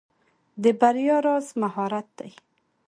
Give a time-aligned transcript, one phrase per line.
[0.63, 2.31] د بریا راز مهارت دی.